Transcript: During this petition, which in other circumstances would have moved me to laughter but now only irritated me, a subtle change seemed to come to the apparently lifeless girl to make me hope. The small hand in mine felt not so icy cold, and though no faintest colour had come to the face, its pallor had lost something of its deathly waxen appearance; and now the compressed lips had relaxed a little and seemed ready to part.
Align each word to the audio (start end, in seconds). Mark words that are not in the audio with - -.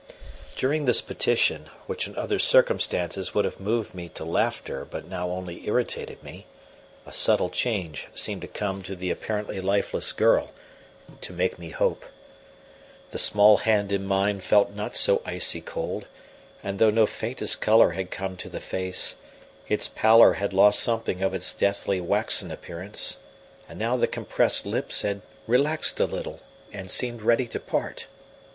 During 0.55 0.85
this 0.85 0.99
petition, 0.99 1.69
which 1.85 2.07
in 2.07 2.17
other 2.17 2.39
circumstances 2.39 3.35
would 3.35 3.45
have 3.45 3.59
moved 3.59 3.93
me 3.93 4.09
to 4.17 4.25
laughter 4.25 4.83
but 4.83 5.07
now 5.07 5.29
only 5.29 5.67
irritated 5.67 6.23
me, 6.23 6.47
a 7.05 7.11
subtle 7.11 7.51
change 7.51 8.07
seemed 8.15 8.41
to 8.41 8.47
come 8.47 8.81
to 8.81 8.95
the 8.95 9.11
apparently 9.11 9.59
lifeless 9.61 10.11
girl 10.11 10.49
to 11.21 11.33
make 11.33 11.59
me 11.59 11.69
hope. 11.69 12.03
The 13.11 13.19
small 13.19 13.57
hand 13.57 13.91
in 13.91 14.07
mine 14.07 14.39
felt 14.39 14.73
not 14.73 14.95
so 14.95 15.21
icy 15.23 15.61
cold, 15.61 16.07
and 16.63 16.79
though 16.79 16.89
no 16.89 17.05
faintest 17.05 17.61
colour 17.61 17.91
had 17.91 18.09
come 18.09 18.37
to 18.37 18.49
the 18.49 18.59
face, 18.59 19.17
its 19.69 19.87
pallor 19.87 20.33
had 20.33 20.51
lost 20.51 20.79
something 20.79 21.21
of 21.21 21.35
its 21.35 21.53
deathly 21.53 22.01
waxen 22.01 22.49
appearance; 22.49 23.17
and 23.69 23.77
now 23.77 23.95
the 23.95 24.07
compressed 24.07 24.65
lips 24.65 25.03
had 25.03 25.21
relaxed 25.45 25.99
a 25.99 26.05
little 26.05 26.39
and 26.73 26.89
seemed 26.89 27.21
ready 27.21 27.47
to 27.49 27.59
part. 27.59 28.07